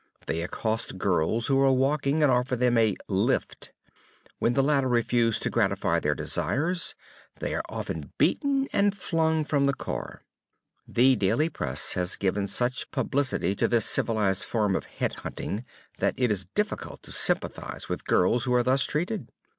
They 0.25 0.41
accost 0.41 0.97
girls 0.97 1.45
who 1.45 1.61
are 1.61 1.71
walking 1.71 2.23
and 2.23 2.31
offer 2.31 2.55
them 2.55 2.75
a 2.75 2.95
"lift." 3.07 3.71
When 4.39 4.53
the 4.53 4.63
latter 4.63 4.87
refuse 4.87 5.39
to 5.41 5.51
gratify 5.51 5.99
their 5.99 6.15
desires 6.15 6.95
they 7.39 7.53
are 7.53 7.61
often 7.69 8.11
beaten 8.17 8.67
and 8.73 8.97
flung 8.97 9.45
from 9.45 9.67
the 9.67 9.75
car. 9.75 10.23
The 10.87 11.15
daily 11.15 11.49
press 11.49 11.93
has 11.93 12.15
given 12.15 12.47
such 12.47 12.89
publicity 12.89 13.53
to 13.57 13.67
this 13.67 13.85
civilized 13.85 14.45
form 14.45 14.75
of 14.75 14.85
"head 14.87 15.13
hunting," 15.19 15.65
that 15.99 16.15
it 16.17 16.31
is 16.31 16.47
difficult 16.55 17.03
to 17.03 17.11
sympathize 17.11 17.87
with 17.87 18.05
girls 18.05 18.45
who 18.45 18.55
are 18.55 18.63
thus 18.63 18.83
treated. 18.83 19.29